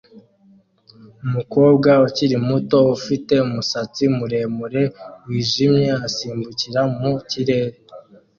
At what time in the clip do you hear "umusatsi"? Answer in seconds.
3.47-4.03